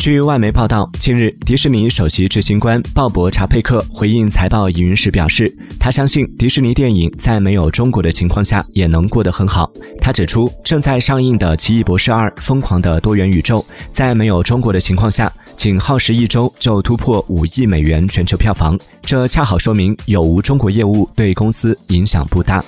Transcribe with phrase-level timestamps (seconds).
[0.00, 9.70] 据外媒报道近日迪士尼首席执行官鲍勃查佩克回应财报疑云时表示他相信迪士尼电影在没有中国的情况下也能过得很好。
[10.00, 18.78] 他指出正在上映的奇异博士二疯狂的多元宇宙在没有中国的情况下仅耗时一周就突破五亿美元全球票房。
[19.02, 22.64] 这恰好说明有无中国业务对公司影响不大。